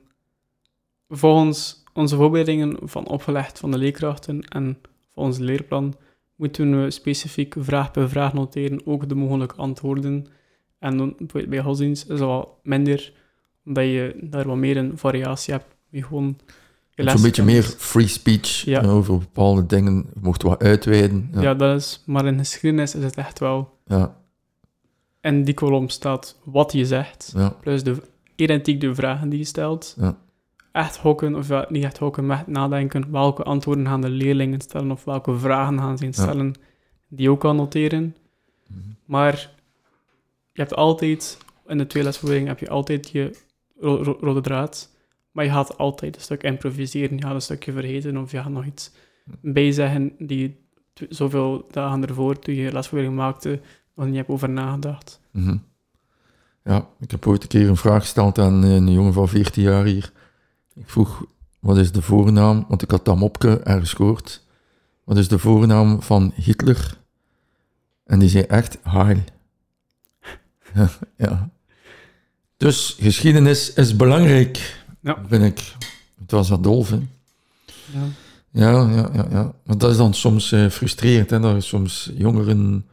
[1.10, 4.78] volgens onze voorbereidingen van opgelegd van de leerkrachten en
[5.14, 5.96] volgens het leerplan
[6.36, 10.26] moeten we specifiek vraag per vraag noteren, ook de mogelijke antwoorden.
[10.80, 11.16] En
[11.50, 13.14] bij godsdienst is dat wat minder,
[13.66, 15.66] omdat je daar wat meer een variatie hebt.
[15.90, 16.38] Je gewoon
[16.94, 18.82] je Zo'n beetje meer free speech Ja.
[18.82, 20.06] eh, over bepaalde dingen.
[20.14, 21.30] Je mocht wat uitweiden.
[21.34, 21.42] Ja.
[21.42, 24.16] Ja, dat is, maar in geschiedenis is het echt wel, ja,
[25.22, 27.96] in die kolom staat wat je zegt, plus de,
[28.36, 29.96] identiek de vragen die je stelt.
[30.00, 30.18] Ja.
[30.72, 33.12] Echt hokken, of ja, niet echt hokken, maar echt nadenken.
[33.12, 36.12] Welke antwoorden gaan de leerlingen stellen, of welke vragen gaan ze Ja.
[36.12, 36.54] stellen,
[37.08, 38.16] die ook kan noteren.
[38.68, 38.80] Mhm.
[39.06, 39.52] Maar
[40.52, 43.38] je hebt altijd, in de tweelesvoering heb je altijd je
[43.80, 44.90] ro- ro- rode draad,
[45.32, 48.50] maar je gaat altijd een stuk improviseren, je gaat een stukje vergeten, of je gaat
[48.52, 48.92] nog iets
[49.42, 50.60] bijzeggen die
[50.94, 53.60] t- zoveel dagen ervoor, toen je lesvoering maakte,
[53.96, 55.20] nog niet hebt over nagedacht.
[55.32, 55.58] Mhm.
[56.64, 59.64] Ja, ik heb ooit een keer een vraag gesteld aan eh, een jongen van 14
[59.64, 60.12] jaar hier.
[60.76, 61.24] Ik vroeg,
[61.60, 62.66] wat is de voornaam?
[62.68, 64.44] Want ik had dat mopke ergens gehoord.
[65.04, 66.98] Wat is de voornaam van Hitler?
[68.06, 69.24] En die zei echt Heil.
[71.18, 71.50] ja.
[72.58, 75.22] Dus geschiedenis is belangrijk, Ja.
[75.28, 75.74] vind ik.
[76.20, 77.00] Het was wat dolf, hè?
[77.94, 78.02] Ja.
[78.52, 79.54] Ja, ja, ja, ja.
[79.64, 82.86] Maar dat is dan soms eh, frustrerend, hè, dat je soms jongeren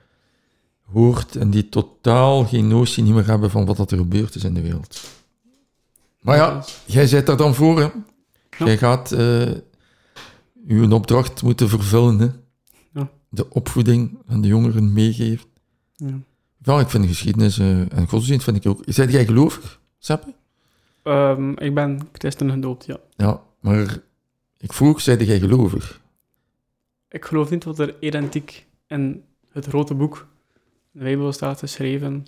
[0.93, 4.55] hoort en die totaal geen notie meer hebben van wat dat er gebeurd is in
[4.55, 5.01] de wereld.
[6.27, 7.89] Maar ja, jij zit daar dan voor, hè.
[8.65, 9.51] Jij gaat eh
[10.67, 12.29] uw opdracht moeten vervullen, hè.
[12.93, 13.11] Ja.
[13.29, 15.47] De opvoeding aan de jongeren meegeven.
[15.97, 16.19] Ja.
[16.62, 18.83] Ja, ik vind geschiedenis eh, en godsdienst vind ik ook...
[18.85, 20.35] Zijn jij gelovig, Seppe?
[21.03, 22.97] Ehm, ik ben christen gedoopt, ja.
[23.17, 23.99] Ja, maar
[24.59, 26.01] ik vroeg, zei jij gelovig?
[27.09, 30.27] Ik geloof niet wat er identiek in het grote boek,
[30.91, 32.27] de Bijbel, staat geschreven.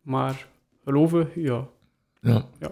[0.00, 0.46] Maar
[0.84, 1.66] geloven, ja.
[2.20, 2.44] Ja.
[2.58, 2.70] Ja.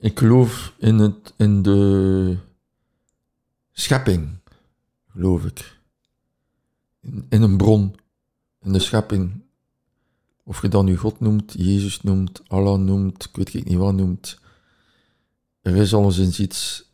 [0.00, 2.36] Ik geloof in, het, in de
[3.72, 4.38] schepping,
[5.08, 5.80] geloof ik.
[7.28, 7.94] In, een bron,
[8.60, 9.42] in de schepping.
[10.44, 14.40] Of je dan nu God noemt, Jezus noemt, Allah noemt, ik weet niet wat noemt.
[15.60, 16.90] Er is alleszins iets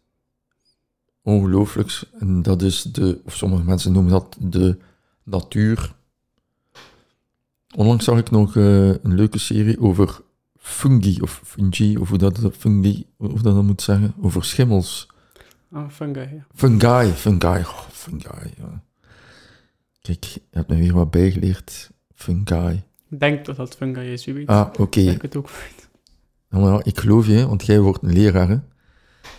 [1.23, 2.11] ongelooflijks.
[2.19, 4.79] En dat is de, of sommige mensen noemen dat de
[5.23, 5.95] natuur.
[7.75, 10.21] Onlangs zag ik nog eh, een leuke serie over
[10.65, 15.07] fungi, of fungi, of hoe dat, fungi, of dat dan moet zeggen, over schimmels.
[15.73, 16.47] Ah, fungi, ja.
[16.55, 18.83] Fungi, fungi, oh, fungi, ja.
[20.01, 21.91] Kijk, je hebt me weer wat bijgeleerd.
[22.15, 22.83] Fungi.
[23.11, 24.47] Ik denk dat dat fungi is, wie weet.
[24.47, 25.01] Ah, oké.
[25.01, 25.51] Ik het ook.
[26.49, 28.59] Ja, ik geloof je, want jij wordt een leraar, hè.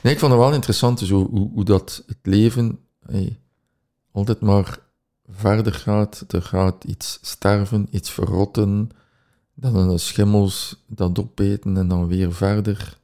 [0.01, 3.39] Nee, ik vond het wel interessant, hoe, hoe dat het leven hey,
[4.11, 4.77] altijd maar
[5.27, 6.25] verder gaat.
[6.27, 8.89] Er gaat iets sterven, iets verrotten,
[9.55, 12.97] dan de schimmels dat opeten en dan weer verder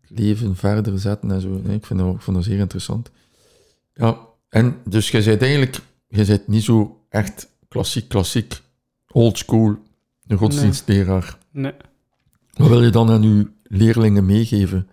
[0.00, 1.48] het leven verder zetten en zo.
[1.48, 3.10] Nee, ik, vind dat, ik vond dat zeer interessant.
[3.94, 4.18] Ja,
[4.48, 8.60] en dus jij bent eigenlijk, jij bent niet zo echt klassiek, klassiek,
[9.10, 9.76] old school,
[10.22, 11.38] de godsdienstleraar.
[11.50, 11.72] Nee.
[12.52, 14.88] Wat wil je dan aan uw leerlingen meegeven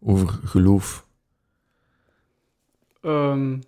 [0.00, 1.06] over geloof?
[3.00, 3.58] Ehm,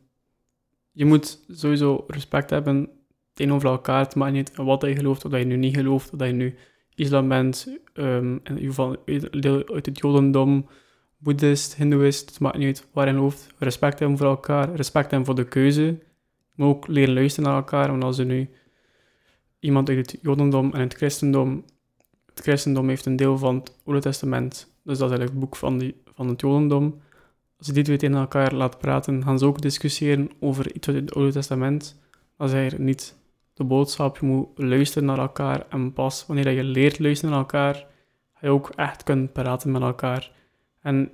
[0.92, 2.88] je moet sowieso respect hebben
[3.38, 4.04] tegenover elkaar.
[4.04, 6.34] Het maakt niet wat je gelooft, of dat je nu niet gelooft, of dat je
[6.34, 6.54] nu
[6.94, 10.68] islam bent, ehm, in ieder deel uit het jodendom,
[11.18, 13.46] boeddhist, hindoeïst, het maakt niet uit waar je gelooft.
[13.58, 15.98] Respect hebben voor elkaar, respect hebben voor de keuze.
[16.54, 18.50] Maar ook leren luisteren naar elkaar, want als er nu
[19.60, 21.64] iemand uit het jodendom en het christendom...
[22.26, 25.56] Het christendom heeft een deel van het Oude Testament, dus dat is eigenlijk het boek
[25.56, 27.00] van, die, van het jodendom.
[27.58, 30.96] Als je die twee tegen elkaar laat praten, gaan ze ook discussiëren over iets uit
[30.96, 32.00] het Oude Testament.
[32.38, 33.16] Is eigenlijk niet
[33.58, 34.18] de boodschap.
[34.18, 37.74] Je moet luisteren naar elkaar en pas wanneer je leert luisteren naar elkaar,
[38.34, 40.32] ga je ook echt kunnen praten met elkaar.
[40.80, 41.10] En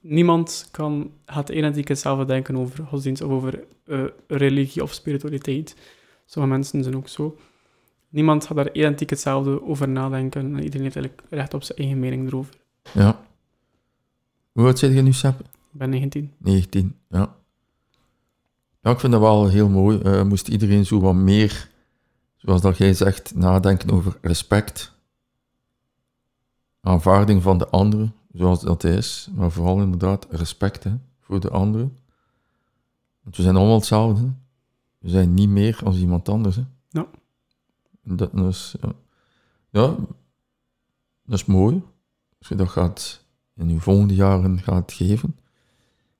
[0.00, 5.76] niemand kan, gaat identiek hetzelfde denken over godsdienst of over eh, religie of spiritualiteit.
[6.24, 7.36] Sommige mensen zijn ook zo.
[8.08, 11.98] Niemand gaat daar identiek hetzelfde over nadenken en iedereen heeft eigenlijk recht op zijn eigen
[11.98, 12.54] mening erover.
[12.92, 13.24] Ja.
[14.52, 15.40] Hoe oud zit je nu, Sepp?
[15.40, 16.32] Ik ben 19.
[16.38, 17.36] 19, ja.
[18.82, 19.98] Ja, ik vind dat wel heel mooi.
[19.98, 21.70] Eh, moest iedereen zo wat meer,
[22.36, 24.90] zoals dat jij zegt, nadenken over respect.
[26.80, 31.88] aanvaarding van de andere, zoals dat is, maar vooral inderdaad respect hè, voor de andere.
[33.22, 34.32] Want we zijn allemaal hetzelfde.
[34.98, 36.56] We zijn niet meer als iemand anders.
[36.56, 36.62] Hè.
[36.88, 37.06] Ja.
[38.02, 38.92] Dat is, ja.
[39.70, 39.96] ja,
[41.24, 41.82] dat is mooi.
[42.38, 45.36] Als je dat gaat in je volgende jaren gaat geven.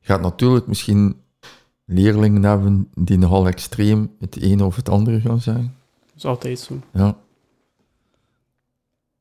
[0.00, 1.22] Gaat natuurlijk misschien
[1.92, 5.74] leerlingen hebben die nogal extreem het ene of het andere gaan zijn.
[6.06, 6.78] Dat is altijd zo.
[6.92, 7.16] Ja.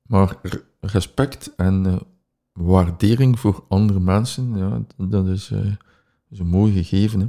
[0.02, 0.38] Maar
[0.80, 1.96] respect en eh,
[2.54, 5.72] waardering voor andere mensen, ja, dat is, eh,
[6.30, 7.20] is een mooi gegeven.
[7.20, 7.28] Hè?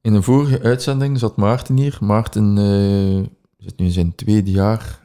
[0.00, 1.98] In een vorige uitzending zat Maarten hier.
[2.00, 5.00] Maarten eh, zit nu in zijn tweede jaar,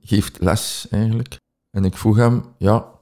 [0.00, 1.40] geeft les eigenlijk.
[1.70, 2.93] En ik vroeg hem, ja,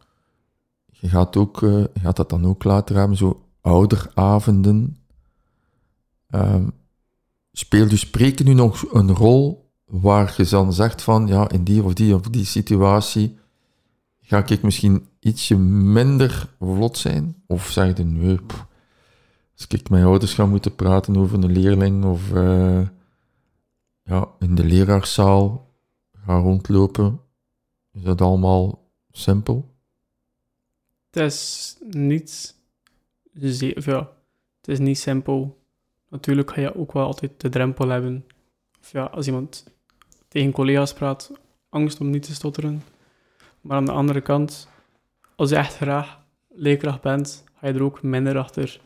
[1.03, 4.97] je gaat, ook, eh, gaat dat dan ook later hebben, zo ouderavonden.
[6.31, 6.67] Ehm
[7.53, 11.83] speelt dus spreken nu nog een rol waar je dan zegt van, ja, in die
[11.83, 13.39] of die of die situatie
[14.21, 17.43] ga ik misschien ietsje minder vlot zijn?
[17.47, 18.39] Of zeg je, nee,
[19.55, 22.81] als ik met mijn ouders ga moeten praten over een leerling of eh,
[24.03, 25.71] ja, in de leraarszaal
[26.25, 27.21] ga rondlopen,
[27.93, 29.72] is dat allemaal simpel?
[31.13, 32.57] Het is niet...
[33.77, 34.11] Of ja,
[34.61, 35.63] het is niet simpel.
[36.09, 38.27] Natuurlijk ga je ook wel altijd de drempel hebben.
[38.81, 39.67] Of ja, als iemand
[40.29, 41.33] tegen collega's praat,
[41.69, 42.83] angst om niet te stotteren.
[43.61, 44.69] Maar aan de andere kant,
[45.37, 48.81] als je echt graag leerkracht bent, ga je er ook minder achter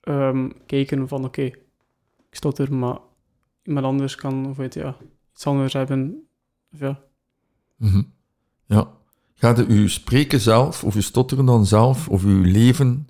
[0.00, 1.60] ehm, kijken van oké, ik
[2.30, 2.98] stotter, maar
[3.62, 4.96] iemand anders kan of weet je, ja,
[5.32, 6.28] iets anders hebben.
[6.72, 7.02] Of ja,
[7.76, 8.02] Mhm.
[8.66, 9.02] Ja.
[9.44, 13.08] Gaat u uw spreken zelf, of uw stotteren dan zelf, of uw leven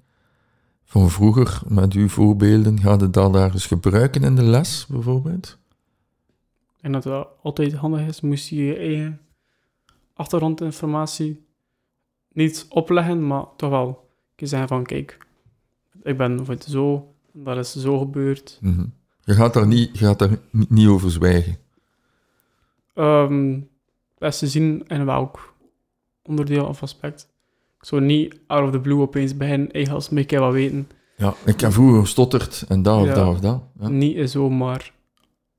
[0.84, 5.58] van vroeger met uw voorbeelden, gaat u dat daar eens gebruiken in de les, bijvoorbeeld?
[6.80, 9.20] En dat dat altijd handig is, moest je je eigen
[10.14, 11.46] achtergrondinformatie
[12.32, 15.18] niet opleggen, maar toch wel zeggen van, kijk,
[16.02, 18.58] ik ben het zo, dat is zo gebeurd.
[18.60, 18.84] Mhm.
[19.24, 21.56] Je gaat daar, niet, je gaat daar niet, over zwijgen.
[22.94, 23.60] Ehm
[24.18, 25.53] best te zien in welk
[26.28, 27.28] onderdeel of aspect.
[27.80, 30.88] Ik zou niet out of the blue opeens beginnen, hey, ik wat weten.
[31.16, 33.14] Ja, ik heb vroeger gestotterd en dat of Ja.
[33.14, 33.62] dat of dat.
[33.80, 33.88] Ja.
[33.88, 34.92] Niet is zo, maar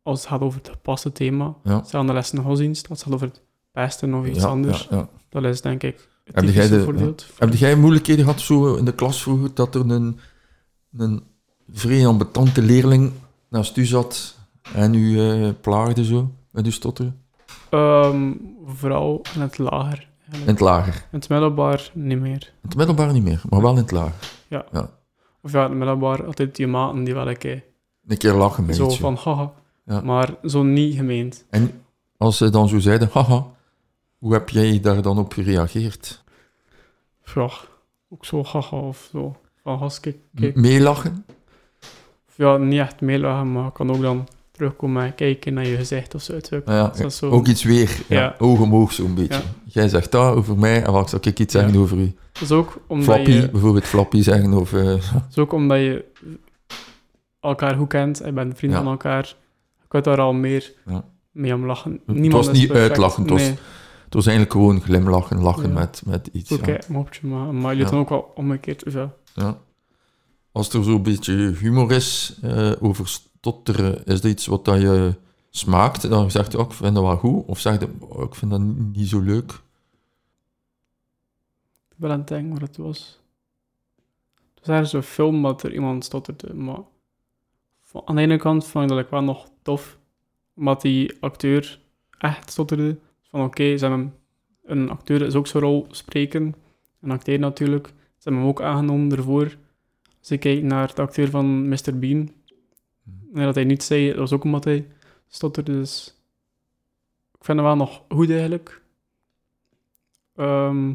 [0.04, 1.84] als het gaat over het gepaste thema, Ja.
[1.84, 4.48] stel aan de les de godsdienst, als het gaat over het pesten of iets Ja,
[4.48, 4.90] anders,
[5.30, 7.26] dat is denk ik het Heb jij de- voorbeeld.
[7.38, 10.20] Heb jij moeilijkheden gehad zo in de klas vroeger, dat er een,
[10.98, 11.24] een
[11.72, 13.12] vrij ambetante leerling
[13.50, 14.38] naast u zat
[14.74, 17.20] en u eh, plaagde zo met uw stotteren?
[17.70, 18.32] Ehm,
[18.66, 20.08] vooral in het lager.
[20.32, 20.94] In het lager.
[20.94, 22.54] In het middelbaar niet meer.
[22.62, 24.34] In het middelbaar niet meer, maar wel in het lager.
[25.42, 27.64] Of ja, in het middelbaar altijd die maten die wel een keer
[28.08, 29.54] Een keer lachen zo van haha.
[29.86, 30.02] Ja.
[30.02, 31.46] Maar zo niet gemeend.
[31.50, 31.84] En
[32.18, 33.46] als ze dan zo zeiden, haha,
[34.18, 36.24] hoe heb jij daar dan op gereageerd?
[37.36, 37.50] Ja,
[38.10, 39.36] ook zo haha of zo.
[39.64, 40.56] Van kijk, kijk.
[40.56, 41.26] Meelachen?
[42.28, 45.76] Of ja, niet echt meelachen, maar ik kan ook dan terugkomen en kijken naar je
[45.76, 46.34] gezicht of zo.
[46.50, 47.30] Nou ja, dat is zo.
[47.30, 47.90] ook iets weer.
[48.08, 48.36] Ja, Ja.
[48.40, 49.34] Oog om oog zo'n beetje.
[49.34, 49.42] Ja.
[49.66, 52.14] Jij zegt dat over mij en wat zou ik iets zeggen over u?
[52.32, 53.50] Dat is ook omdat Flappy, je...
[53.50, 54.80] bijvoorbeeld Flappy zeggen over...
[54.80, 56.06] eh, Dat is ook omdat je
[57.40, 59.36] elkaar goed kent en bent vriend van elkaar.
[59.82, 60.74] Je kunt daar al meer
[61.32, 61.92] mee om lachen.
[62.06, 62.90] Het Niemand was is niet perfect.
[62.90, 63.42] uitlachen, het was
[64.06, 66.52] het was eigenlijk gewoon glimlachen, lachen met, met iets.
[66.52, 66.80] oké, Ja.
[66.88, 68.84] mopje, maar, maar je doet dan ook wel omgekeerd.
[68.92, 69.14] Ja.
[69.34, 69.58] Ja.
[70.52, 75.16] Als er zo'n beetje humor is eh, over stotteren, is dat iets wat dat je
[75.50, 76.10] smaakt?
[76.10, 77.46] Dan zegt je ook, ik vind dat wel goed.
[77.46, 79.52] Of zeg je, oh, ik vind dat niet, zo leuk.
[81.90, 83.20] Ik ben aan het denken wat het was.
[84.36, 86.80] Het was ergens een film dat er iemand stotterde, maar
[88.06, 89.98] aan de ene kant vond ik dat ik wel nog tof,
[90.56, 91.80] omdat die acteur
[92.18, 92.98] echt stotterde.
[93.22, 94.14] Van oké, ze hebben
[94.64, 96.56] een acteur is ook zo'n rol spreken,
[97.02, 97.88] en acteren natuurlijk.
[97.88, 97.94] Ze
[98.30, 99.58] hebben hem ook aangenomen ervoor.
[100.20, 102.00] Als ik kijk naar de acteur van Mr.
[102.00, 102.30] Bean,
[103.36, 104.88] en dat hij niet zei, dat was ook omdat hij
[105.28, 106.20] stotterde, dus
[107.38, 108.82] ik vind het wel nog goed eigenlijk.
[110.36, 110.92] Ehm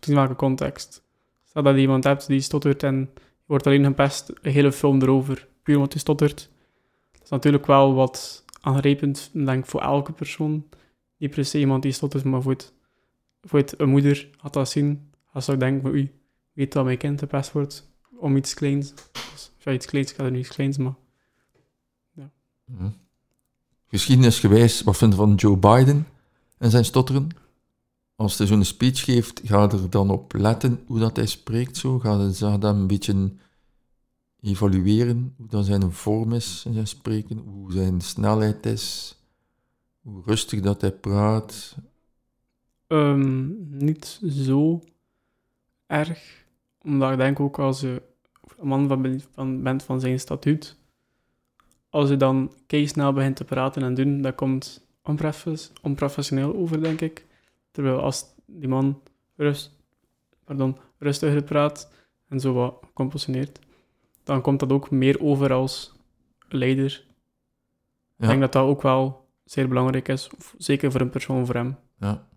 [0.00, 1.02] ook in welke context.
[1.44, 5.02] Stel dat je iemand hebt die stottert en je wordt alleen gepest, een hele film
[5.02, 6.50] erover, puur omdat hij stottert.
[7.12, 10.68] Dat is natuurlijk wel wat aangrijpend, denk voor elke persoon.
[11.16, 12.72] Niet per se iemand die stottert, maar voor, het,
[13.42, 15.10] voor het, een moeder had dat zien.
[15.32, 16.12] Als zou denken van, oei,
[16.52, 18.94] weet dat mijn kind gepest wordt om iets kleins.
[19.12, 20.94] Of ja, iets kleins, ik er niet iets kleins, maar...
[23.86, 26.06] Geschiedenisgewijs, wat vind je van Joe Biden
[26.58, 27.28] en zijn stotteren?
[28.16, 31.98] Als hij zo'n speech geeft, ga er dan op letten hoe dat hij spreekt zo?
[31.98, 33.32] Ga dat een beetje
[34.40, 39.16] evalueren, hoe dat zijn vorm is in zijn spreken, hoe zijn snelheid is,
[40.02, 41.76] hoe rustig dat hij praat?
[42.86, 43.48] Ehm,
[43.84, 44.80] niet zo
[45.86, 46.44] erg.
[46.82, 48.02] Omdat ik denk ook als je
[48.58, 50.76] een man van, van, bent van zijn statuut,
[51.90, 57.00] als je dan snel begint te praten en doen, dat komt onprofes- onprofessioneel over, denk
[57.00, 57.26] ik.
[57.70, 59.02] Terwijl als die man
[59.36, 59.72] rust,
[60.44, 61.92] pardon, rustiger praat
[62.28, 63.58] en zo wat composeert,
[64.24, 65.92] dan komt dat ook meer over als
[66.48, 67.04] leider.
[68.18, 71.76] Ik denk dat dat ook wel zeer belangrijk is, zeker voor een persoon voor hem.
[71.98, 72.08] Ja.
[72.08, 72.28] ja.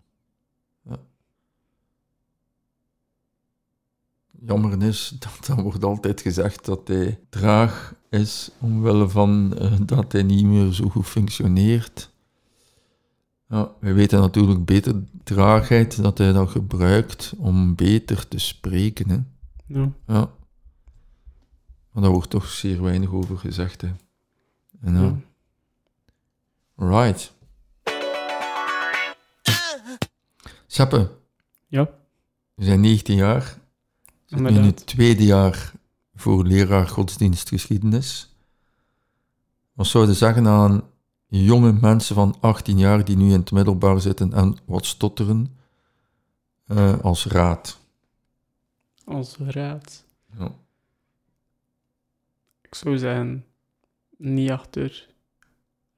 [4.46, 10.12] Jammer is dat er wordt altijd gezegd dat hij traag is, omwille van eh, dat
[10.12, 12.10] hij niet meer zo goed functioneert.
[13.48, 19.10] Ja, wij weten natuurlijk beter traagheid dat hij dat gebruikt om beter te spreken.
[19.10, 19.18] Hè.
[19.66, 19.92] Ja.
[20.06, 20.30] Ja.
[21.92, 23.80] Maar daar wordt toch zeer weinig over gezegd.
[23.80, 23.92] Hè.
[24.80, 25.00] En.
[25.00, 25.16] Ja.
[26.76, 27.32] Right.
[30.66, 31.10] Seppe,
[31.66, 31.90] Ja,
[32.54, 33.62] we zijn 19 jaar.
[34.36, 35.72] In het tweede jaar
[36.14, 38.34] voor leraar godsdienstgeschiedenis.
[39.72, 40.82] Wat zou je zeggen aan
[41.26, 45.56] jonge mensen van 18 jaar die nu in het middelbaar zitten en wat stotteren
[46.66, 47.80] eh, als raad?
[49.04, 50.04] Als raad.
[50.38, 50.52] Ja.
[52.62, 53.44] Ik zou zeggen,
[54.16, 55.08] niet achter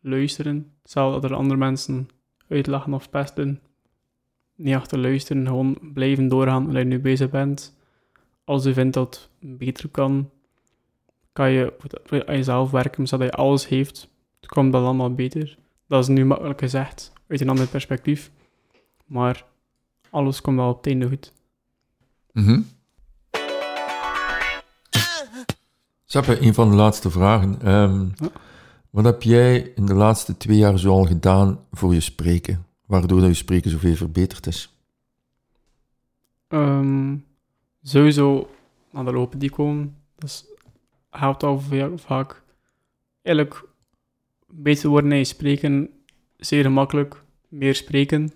[0.00, 0.72] luisteren.
[0.84, 2.08] Zelfs dat er andere mensen
[2.48, 3.60] uitlachen of pesten.
[4.54, 7.75] Niet achter luisteren, gewoon blijven doorgaan waar je nu bezig bent.
[8.46, 10.30] Als je vindt dat het beter kan,
[11.32, 11.72] kan je
[12.26, 14.08] aan jezelf werken, zodat je alles heeft.
[14.40, 15.58] Het komt dan allemaal beter.
[15.88, 18.30] Dat is nu makkelijk gezegd, uit een ander perspectief.
[19.04, 19.44] Maar
[20.10, 21.32] alles komt wel op het einde goed.
[22.32, 22.60] Mhm.
[26.04, 27.60] Seppe, een van de laatste vragen.
[27.62, 28.30] Ehm, Ja.
[28.90, 33.28] Wat heb jij in de laatste twee jaar zoal gedaan voor je spreken, waardoor dat
[33.28, 34.76] je spreken zoveel verbeterd is?
[36.48, 37.16] Ehm,
[37.88, 38.48] sowieso
[38.92, 39.96] aan de lopen die komen.
[40.18, 40.46] Dat
[41.10, 42.42] helpt al va- vaak.
[43.22, 43.68] Eigenlijk
[44.46, 45.90] beter worden in spreken,
[46.36, 47.22] zeer gemakkelijk.
[47.48, 48.26] Meer spreken,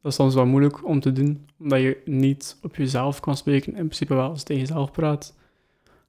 [0.00, 3.72] dat is soms wel moeilijk om te doen, omdat je niet op jezelf kan spreken.
[3.72, 5.36] In principe wel als je tegen jezelf praat.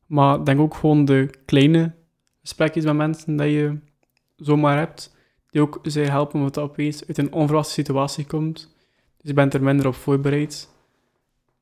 [0.05, 1.95] Maar denk ook gewoon de kleine
[2.41, 3.79] gesprekjes met mensen dat je
[4.35, 5.15] zomaar hebt,
[5.49, 8.75] die ook zeer helpen omdat dat opeens uit een onverwachte situatie komt.
[9.17, 10.69] Dus je bent er minder op voorbereid.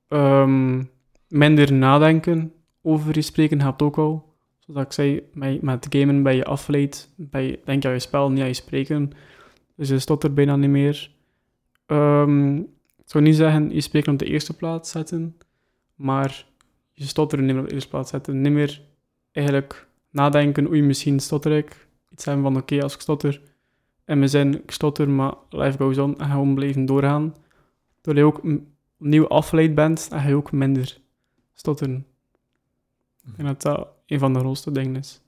[0.07, 0.83] Ehm,
[1.35, 4.33] minder nadenken over je spreken helpt ook al.
[4.59, 7.09] Zoals ik zei, met, met gamen ben je afgeleid.
[7.31, 9.11] Je, denk aan je spel, niet aan je spreken.
[9.75, 11.11] Dus je stottert bijna niet meer.
[11.85, 15.37] Ehm, ik zou niet zeggen je spreken op de eerste plaats zetten,
[15.95, 16.45] maar
[16.91, 18.41] je stotteren niet meer op de eerste plaats zetten.
[18.41, 18.81] Niet meer
[19.31, 21.87] eigenlijk nadenken, oei, misschien stotter ik.
[22.09, 23.41] Iets hebben van, oké, als ik stotter,
[24.05, 27.35] en mijn zin, ik stotter, maar life goes on, en gewoon blijven doorgaan.
[28.01, 28.61] Doordat je ook
[28.99, 31.03] opnieuw afgeleid bent, en ga je ook minder
[31.55, 32.05] stotteren.
[33.25, 35.21] Ik denk dat dat een van de grootste dingen is.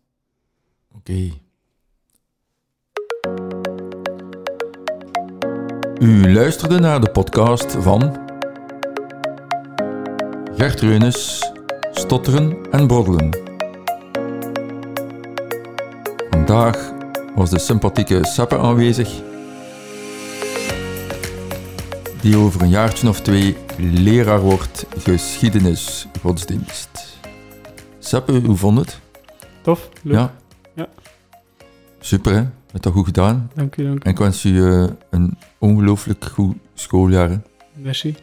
[0.95, 1.31] Oké.
[5.99, 8.25] U luisterde naar de podcast van
[10.55, 11.51] Gert Reunis,
[11.91, 13.29] Stotteren en Broddelen.
[16.29, 16.91] Vandaag
[17.35, 19.21] was de sympathieke Seppe aanwezig,
[22.27, 27.17] die over een jaartje of twee leraar wordt geschiedenis godsdienst.
[27.99, 28.99] Seppe, hoe vond het?
[29.61, 30.13] Tof, leuk.
[30.13, 30.33] Ja.
[30.75, 30.87] Ja.
[31.99, 32.43] Super, hè?
[32.71, 33.51] Hebt dat goed gedaan.
[33.55, 34.01] Dank u, dank u.
[34.03, 37.29] En ik wens u eh, een ongelooflijk goed schooljaar.
[37.29, 37.37] hè.
[37.75, 38.15] Merci.